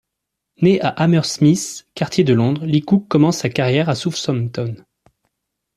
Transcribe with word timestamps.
Né 0.63 0.81
à 0.81 0.87
Hammersmith, 0.89 1.85
quartier 1.93 2.23
de 2.23 2.33
Londres, 2.33 2.65
Lee 2.65 2.81
Cook 2.81 3.07
commence 3.07 3.37
sa 3.37 3.49
carrière 3.51 3.87
à 3.87 3.93
Southampton. 3.93 4.73